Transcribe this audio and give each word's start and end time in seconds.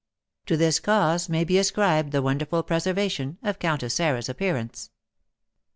To 0.47 0.57
this 0.57 0.79
cause 0.79 1.29
may 1.29 1.43
be 1.43 1.59
ascribed 1.59 2.11
the 2.11 2.23
wonderful 2.23 2.63
preservation 2.63 3.37
of 3.43 3.59
Countess 3.59 3.93
Sarah's 3.93 4.29
appearance. 4.29 4.89